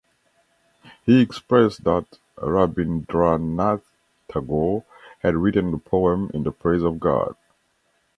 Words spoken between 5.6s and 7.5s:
the poem in the praise of God.